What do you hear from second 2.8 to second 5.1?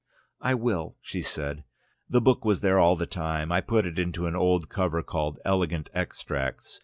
the time. I put it into an old cover